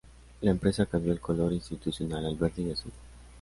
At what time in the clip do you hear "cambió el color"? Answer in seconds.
0.87-1.53